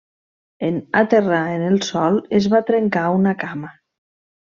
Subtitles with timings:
[0.69, 3.75] En aterrar en el sòl, es va trencar una cama.